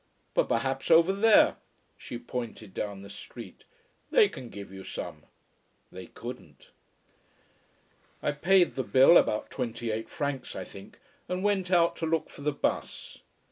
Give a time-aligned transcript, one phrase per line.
[0.33, 1.57] But perhaps over there"
[1.95, 3.65] she pointed down the street
[4.09, 5.25] "they can give you some."
[5.91, 6.71] They couldn't.
[8.23, 10.97] I paid the bill about twenty eight francs, I think
[11.29, 13.19] and went out to look for the bus.